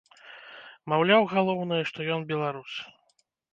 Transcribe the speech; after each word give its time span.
Маўляў, 0.93 1.27
галоўнае, 1.35 1.83
што 1.91 1.99
ён 2.17 2.21
беларус. 2.35 2.71